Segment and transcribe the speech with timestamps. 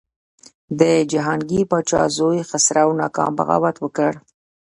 [0.79, 0.81] د
[1.11, 4.11] جهانګیر پاچا زوی خسرو ناکام بغاوت وکړ.